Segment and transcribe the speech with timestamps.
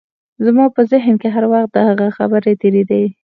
[0.45, 3.03] زما په ذهن کې هر وخت دغه خبرې تېرېدې.